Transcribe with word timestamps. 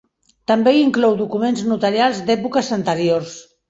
També 0.51 0.73
inclou 0.77 1.19
documents 1.21 1.63
notarials 1.75 2.25
d'èpoques 2.31 2.77
anteriors. 2.83 3.43